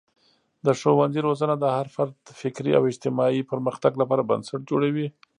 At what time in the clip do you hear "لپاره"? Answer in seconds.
4.01-4.27